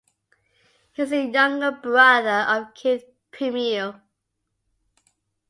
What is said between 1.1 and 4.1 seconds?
the younger brother of Keith Primeau.